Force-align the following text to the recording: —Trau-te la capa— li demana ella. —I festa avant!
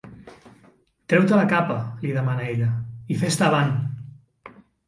—Trau-te 1.13 1.37
la 1.39 1.43
capa— 1.51 1.77
li 2.05 2.15
demana 2.17 2.49
ella. 2.57 2.73
—I 3.17 3.21
festa 3.25 3.49
avant! 3.53 3.73